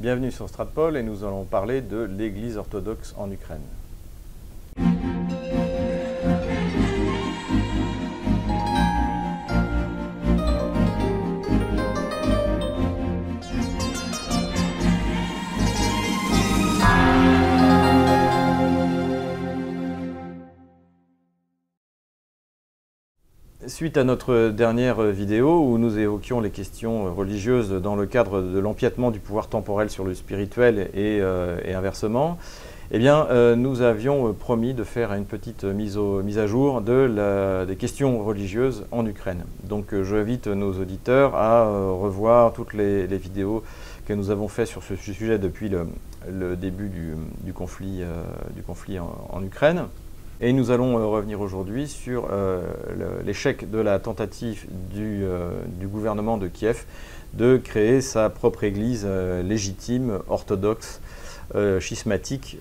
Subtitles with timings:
[0.00, 3.60] Bienvenue sur Stratpol et nous allons parler de l'Église orthodoxe en Ukraine.
[23.70, 28.58] Suite à notre dernière vidéo où nous évoquions les questions religieuses dans le cadre de
[28.58, 32.36] l'empiètement du pouvoir temporel sur le spirituel et, euh, inversement,
[32.90, 38.24] eh bien, euh, nous avions promis de faire une petite mise, à jour des questions
[38.24, 39.44] religieuses en Ukraine.
[39.62, 43.62] Donc euh, j'invite nos auditeurs à revoir toutes les, vidéos
[44.04, 48.02] que nous avons faites sur ce sujet depuis le, début du, conflit,
[49.30, 49.84] en Ukraine.
[50.42, 52.62] Et nous allons euh, revenir aujourd'hui sur euh,
[53.26, 54.64] l'échec de la tentative
[54.96, 56.84] euh, du, gouvernement de Kiev
[57.34, 59.06] de créer sa propre église
[59.44, 61.00] légitime, orthodoxe,
[61.78, 62.58] schismatique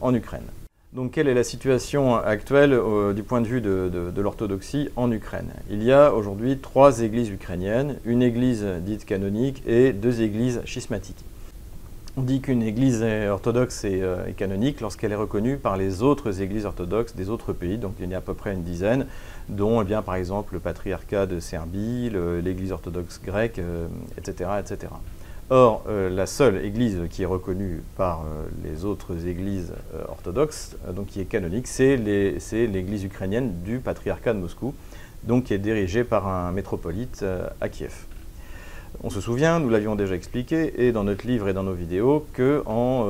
[0.00, 0.44] en Ukraine.
[0.92, 2.78] Donc quelle est la situation actuelle
[3.16, 5.50] du point de vue de, de l'orthodoxie en Ukraine?
[5.70, 11.24] Il y a aujourd'hui trois églises ukrainiennes, une église dite canonique et deux églises schismatiques.
[12.14, 16.66] On dit qu'une église orthodoxe euh, est, canonique lorsqu'elle est reconnue par les autres églises
[16.66, 19.06] orthodoxes des autres pays, donc il y en a à peu près une dizaine,
[19.48, 22.10] dont eh bien, par exemple le patriarcat de Serbie,
[22.44, 23.62] l'église orthodoxe grecque,
[24.18, 24.92] etc., euh, etc.
[25.48, 28.26] Or, euh, la seule église qui est reconnue par
[28.62, 29.72] les autres églises
[30.06, 34.74] orthodoxes, donc qui est canonique, c'est l'église ukrainienne du patriarcat de Moscou,
[35.24, 37.24] donc qui est dirigée par un métropolite
[37.62, 38.04] à Kiev.
[39.04, 42.24] On se souvient, nous l'avions déjà expliqué, et dans notre livre et dans nos vidéos,
[42.36, 43.06] qu'en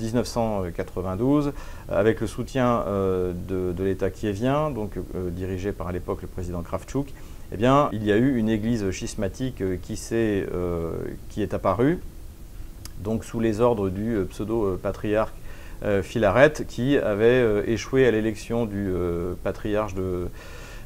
[0.00, 1.50] 1992, euh,
[1.88, 6.62] avec le soutien euh, de, l'État kievien, donc euh, dirigé par à l'époque le président
[6.62, 7.06] Kravchuk,
[7.52, 9.98] eh bien, il y a eu une église schismatique qui,
[11.42, 12.00] est apparue,
[12.98, 15.32] donc sous les ordres du pseudo-patriarche
[16.02, 18.90] Philaret, qui avait échoué à l'élection du
[19.44, 20.28] patriarche de,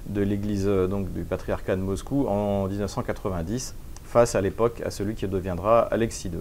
[0.06, 3.74] de l'église, donc du patriarcat de Moscou en 1990
[4.12, 6.40] face à l'époque à celui qui deviendra Alexis II.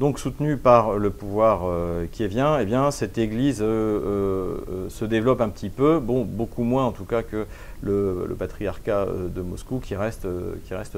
[0.00, 5.04] Donc soutenu par le pouvoir euh, qui vient, eh bien, cette église euh, euh, se
[5.04, 7.46] développe un petit peu, beaucoup moins en tout cas que
[7.80, 10.26] le, patriarcat de Moscou qui reste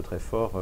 [0.03, 0.53] très fort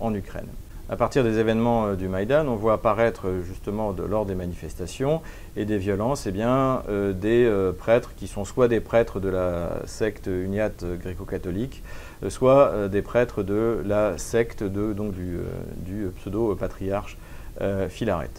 [0.00, 0.48] en Ukraine.
[0.90, 5.22] À partir des événements du Maïdan, on voit apparaître justement lors des manifestations
[5.56, 10.26] et des violences eh bien, des prêtres qui sont soit des prêtres de la secte
[10.26, 11.84] uniate gréco-catholique,
[12.22, 17.16] euh, soit euh, des prêtres de la secte de, donc du, euh, pseudo-patriarche
[17.90, 18.30] Philaret.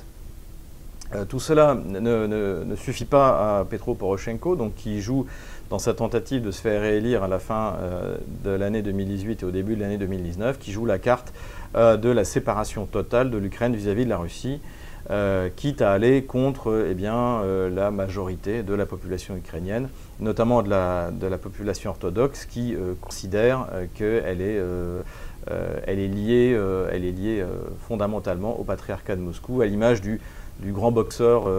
[1.29, 5.28] tout cela ne, suffit pas à Petro Poroshenko, donc, qui joue
[5.72, 7.78] dans sa tentative de se faire réélire à la fin
[8.44, 11.34] de l'année 2018 et au début de l'année 2019, qui joue la carte
[11.74, 14.59] de la séparation totale de l'Ukraine vis-à-vis de la Russie,
[15.56, 17.42] quitte à aller contre eh bien,
[17.74, 19.88] la majorité de la population ukrainienne
[20.22, 25.02] notamment de la, de la population orthodoxe qui euh, considère euh, qu'elle est, euh,
[25.86, 26.58] elle est liée,
[26.92, 27.44] elle est liée
[27.88, 30.22] fondamentalement au patriarcat de Moscou, à l'image du,
[30.61, 31.49] du, grand boxeur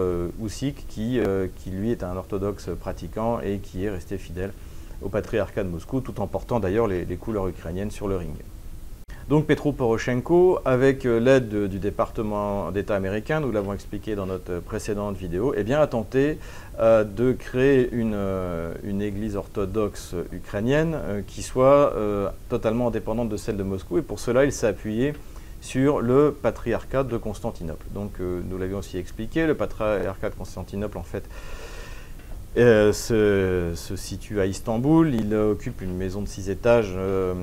[0.43, 1.19] Usyk qui,
[1.55, 4.51] qui, lui, est un orthodoxe pratiquant et qui est resté fidèle
[5.03, 8.35] au patriarcat de Moscou, tout en portant d'ailleurs les, couleurs ukrainiennes sur le ring.
[9.29, 14.59] Donc Petro Poroshenko, avec euh, l'aide du département d'État américain, nous l'avons expliqué dans notre
[14.59, 16.37] précédente vidéo, eh bien, a tenté
[16.79, 21.93] euh, de créer une, euh, une, église orthodoxe ukrainienne qui soit
[22.49, 23.97] totalement indépendante de celle de Moscou.
[23.97, 25.13] Et pour cela, il s'est appuyé
[25.63, 27.85] sur le patriarcat de Constantinople.
[27.95, 31.23] Donc nous l'avions aussi expliqué, le patriarcat de Constantinople, en fait,
[32.55, 37.33] euh, se, situe à Istanbul, il occupe une maison de six étages euh,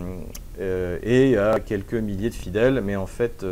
[0.61, 3.45] euh, et a quelques milliers de fidèles, mais en fait,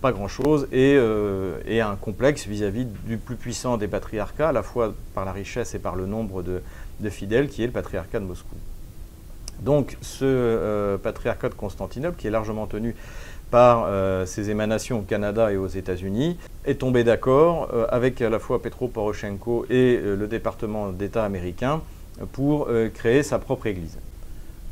[0.00, 5.26] pas grand-chose, et, un complexe vis-à-vis du plus puissant des patriarcats, à la fois par
[5.26, 8.56] la richesse et par le nombre de fidèles, qui est le patriarcat de Moscou.
[9.60, 12.94] Donc ce patriarcat de Constantinople, qui est largement tenu
[13.50, 18.28] par euh, ses émanations au Canada et aux États-Unis, est tombé d'accord euh, avec à
[18.28, 21.80] la fois Petro Poroshenko et euh, le département d'État américain
[22.32, 23.96] pour créer sa propre église.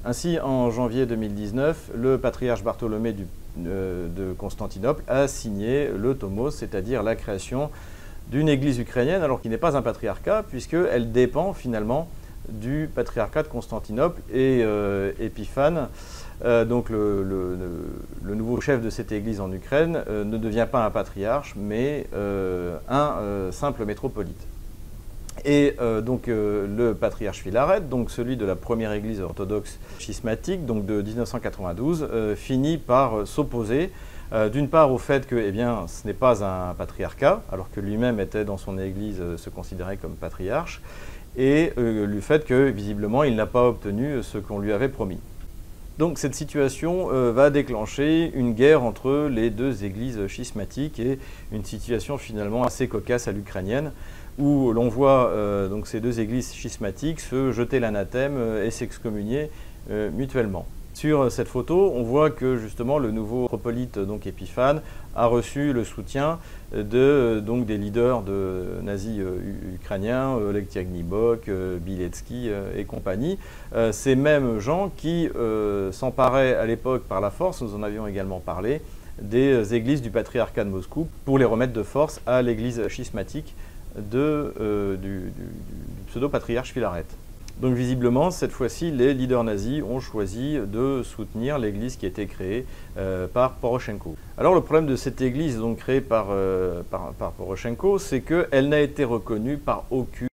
[0.04, 3.14] Ainsi, en janvier 2019, le patriarche Bartholomé
[3.56, 7.70] de Constantinople a signé le tomos, c'est-à-dire la création
[8.32, 12.08] d'une église ukrainienne, alors qu'il n'est pas un patriarcat, puisqu'elle dépend finalement
[12.48, 14.64] du patriarcat de Constantinople et
[15.20, 15.88] Épiphane
[16.44, 17.56] euh, donc le,
[18.22, 22.76] nouveau chef de cette église en Ukraine euh, ne devient pas un patriarche, mais euh,
[22.88, 24.46] un simple métropolite.
[25.44, 31.02] Et donc le patriarche Philaret, donc celui de la première église orthodoxe schismatique, donc de
[31.02, 33.92] 1992, finit par s'opposer
[34.50, 38.18] D'une part au fait que eh bien, ce n'est pas un patriarcat, alors que lui-même
[38.18, 40.80] était dans son église, se considérait comme patriarche,
[41.36, 45.18] et le fait que visiblement il n'a pas obtenu ce qu'on lui avait promis.
[45.98, 51.18] Donc cette situation euh, va déclencher une guerre entre les deux églises schismatiques et
[51.52, 53.92] une situation finalement assez cocasse à l'ukrainienne
[54.38, 59.50] où l'on voit euh, donc ces deux églises schismatiques se jeter l'anathème euh, et s'excommunier
[60.14, 60.66] mutuellement.
[60.96, 64.80] Sur cette photo, on voit que justement le nouveau metropolite donc Épiphane
[65.14, 66.38] a reçu le soutien
[66.74, 73.38] de, donc, des leaders de nazis euh, ukrainiens, Oleg Tiagnibok, euh, Biletsky euh, et compagnie.
[73.92, 75.28] ces mêmes gens qui
[75.92, 78.80] s'emparaient à l'époque par la force, nous en avions également parlé,
[79.20, 83.54] des églises du patriarcat de Moscou pour les remettre de force à l'église schismatique
[83.98, 85.32] du
[86.08, 87.04] pseudo-patriarche Philaret.
[87.60, 92.26] Donc visiblement, cette fois-ci, les leaders nazis ont choisi de soutenir l'église qui a été
[92.26, 92.66] créée
[92.98, 94.14] euh, par Poroshenko.
[94.36, 96.82] Alors le problème de cette église donc créée par, euh,
[97.38, 100.28] Poroshenko, c'est qu'elle n'a été reconnue par aucune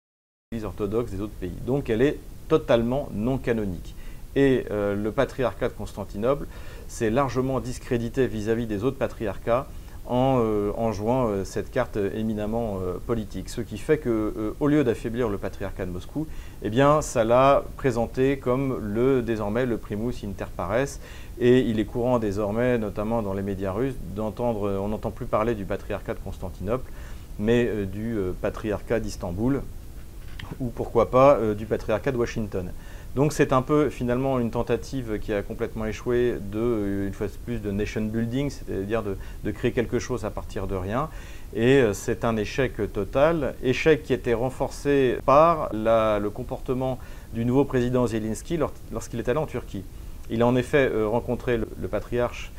[0.51, 1.53] église orthodoxe des autres pays.
[1.67, 3.95] Donc elle est totalement non canonique.
[4.35, 6.47] Et euh, le patriarcat de Constantinople
[6.87, 9.67] s'est largement discrédité vis-à-vis des autres patriarcats
[10.11, 13.49] en, jouant cette carte éminemment politique.
[13.49, 16.27] Ce qui fait qu'au lieu d'affaiblir le patriarcat de Moscou,
[16.63, 16.69] eh
[17.01, 20.99] ça l'a présenté comme le, désormais le primus inter pares.
[21.39, 25.55] Et il est courant désormais, notamment dans les médias russes, d'entendre, on n'entend plus parler
[25.55, 26.91] du patriarcat de Constantinople,
[27.39, 29.61] mais euh, du euh, patriarcat d'Istanbul,
[30.59, 32.71] ou pourquoi pas euh, du patriarcat de Washington.
[33.15, 37.31] Donc c'est un peu finalement une tentative qui a complètement échoué de, une fois de
[37.45, 41.09] plus, de nation building, c'est-à-dire de, créer quelque chose à partir de rien.
[41.53, 46.99] Et euh, c'est un échec total, échec qui était renforcé par le comportement
[47.33, 48.57] du nouveau président Zelensky
[48.91, 49.83] lorsqu'il est allé en Turquie.
[50.29, 52.51] Il a en effet euh, rencontré le patriarche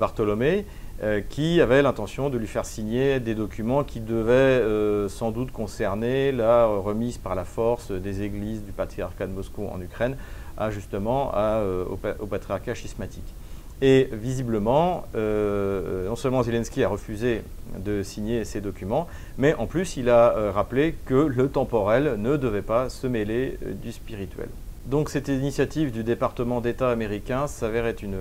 [0.00, 0.64] Bartholomé
[1.02, 5.50] euh, qui avait l'intention de lui faire signer des documents qui devaient euh, sans doute
[5.50, 10.16] concerner la remise par la force des églises du patriarcat de Moscou en Ukraine
[10.58, 13.34] à justement euh, au, patriarcat schismatique.
[13.80, 17.44] Et visiblement, non seulement Zelensky a refusé
[17.78, 19.06] de signer ces documents,
[19.38, 23.90] mais en plus il a rappelé que le temporel ne devait pas se mêler du
[23.90, 24.50] spirituel.
[24.84, 28.18] Donc cette initiative du département d'État américain s'avère être une,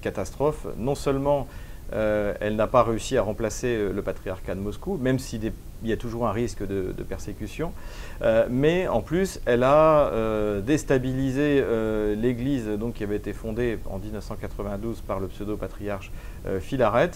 [0.00, 1.48] catastrophe, non seulement
[1.92, 5.52] euh, elle n'a pas réussi à remplacer euh, le patriarcat de Moscou, même s'il
[5.84, 7.72] y a toujours un risque de, persécution.
[8.22, 10.10] Euh, mais en plus, elle a
[10.64, 11.62] déstabilisé
[12.16, 16.10] l'Église qui avait été fondée en 1992 par le pseudo-patriarche
[16.60, 17.10] Philaret.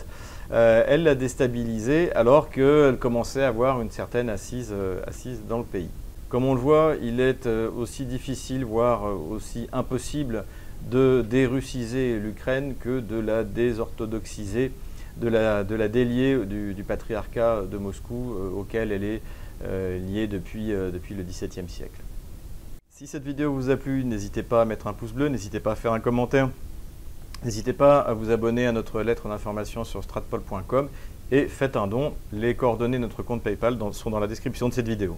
[0.51, 4.75] elle l'a déstabilisée alors qu'elle commençait à avoir une certaine assise,
[5.07, 5.91] assise dans le pays.
[6.29, 10.45] Comme on le voit, il est aussi difficile, voire aussi impossible
[10.91, 14.73] de dérussiser l'Ukraine que de la désorthodoxiser,
[15.21, 19.23] de la, de la délier du, patriarcat de Moscou euh, auquel elle est
[19.65, 22.01] euh, liée depuis, euh, depuis le XVIIe siècle.
[22.91, 25.73] Si cette vidéo vous a plu, n'hésitez pas à mettre un pouce bleu, n'hésitez pas
[25.73, 26.49] à faire un commentaire,
[27.45, 30.89] n'hésitez pas à vous abonner à notre lettre d'information sur stratpol.com
[31.31, 32.15] et faites un don.
[32.33, 35.17] Les coordonnées de notre compte PayPal sont dans la description de cette vidéo.